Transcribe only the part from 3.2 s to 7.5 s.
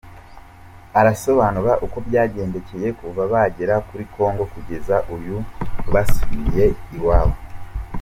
bagera kuri Congo kugeza uyu basubiye iwabo.